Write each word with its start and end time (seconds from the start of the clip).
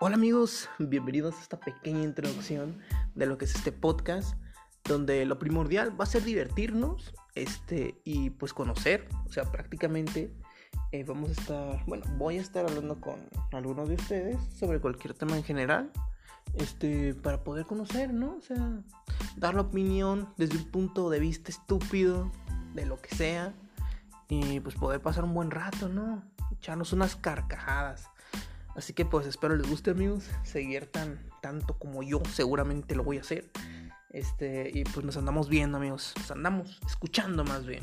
Hola 0.00 0.14
amigos, 0.14 0.68
bienvenidos 0.78 1.34
a 1.34 1.40
esta 1.40 1.58
pequeña 1.58 2.04
introducción 2.04 2.78
de 3.16 3.26
lo 3.26 3.36
que 3.36 3.46
es 3.46 3.56
este 3.56 3.72
podcast, 3.72 4.36
donde 4.84 5.26
lo 5.26 5.40
primordial 5.40 6.00
va 6.00 6.04
a 6.04 6.06
ser 6.06 6.22
divertirnos 6.22 7.12
este, 7.34 8.00
y 8.04 8.30
pues 8.30 8.54
conocer, 8.54 9.08
o 9.26 9.32
sea, 9.32 9.50
prácticamente 9.50 10.32
eh, 10.92 11.02
vamos 11.02 11.30
a 11.30 11.32
estar, 11.32 11.84
bueno, 11.86 12.06
voy 12.16 12.38
a 12.38 12.40
estar 12.40 12.64
hablando 12.64 13.00
con 13.00 13.28
algunos 13.50 13.88
de 13.88 13.96
ustedes 13.96 14.40
sobre 14.56 14.80
cualquier 14.80 15.14
tema 15.14 15.36
en 15.36 15.42
general, 15.42 15.90
este, 16.54 17.14
para 17.14 17.42
poder 17.42 17.66
conocer, 17.66 18.14
¿no? 18.14 18.36
O 18.36 18.40
sea, 18.40 18.80
dar 19.36 19.56
la 19.56 19.62
opinión 19.62 20.28
desde 20.36 20.58
un 20.58 20.70
punto 20.70 21.10
de 21.10 21.18
vista 21.18 21.50
estúpido, 21.50 22.30
de 22.72 22.86
lo 22.86 23.02
que 23.02 23.16
sea, 23.16 23.52
y 24.28 24.60
pues 24.60 24.76
poder 24.76 25.02
pasar 25.02 25.24
un 25.24 25.34
buen 25.34 25.50
rato, 25.50 25.88
¿no? 25.88 26.22
Echarnos 26.52 26.92
unas 26.92 27.16
carcajadas. 27.16 28.08
Así 28.78 28.92
que 28.92 29.04
pues 29.04 29.26
espero 29.26 29.56
les 29.56 29.68
guste 29.68 29.90
amigos, 29.90 30.30
seguir 30.44 30.86
tan 30.86 31.18
tanto 31.42 31.76
como 31.80 32.04
yo 32.04 32.22
seguramente 32.32 32.94
lo 32.94 33.02
voy 33.02 33.18
a 33.18 33.22
hacer. 33.22 33.50
Este, 34.10 34.70
y 34.72 34.84
pues 34.84 35.04
nos 35.04 35.16
andamos 35.16 35.48
viendo 35.48 35.78
amigos, 35.78 36.14
nos 36.16 36.30
andamos 36.30 36.80
escuchando 36.86 37.42
más 37.42 37.66
bien. 37.66 37.82